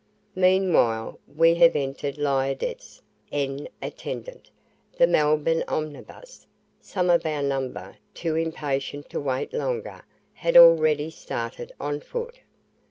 [0.33, 4.49] Meanwhile we have entered Liardet's EN ATTENDANT
[4.97, 6.47] the Melbourne omnibus,
[6.81, 10.01] some of our number, too impatient to wait longer,
[10.33, 12.39] had already started on foot.